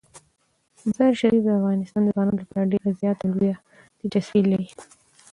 مزارشریف 0.85 1.41
د 1.43 1.47
افغان 1.57 1.79
ځوانانو 1.89 2.39
لپاره 2.41 2.69
ډیره 2.71 2.89
زیاته 3.01 3.23
او 3.25 3.31
لویه 3.35 3.55
دلچسپي 3.99 4.41
لري. 4.51 4.69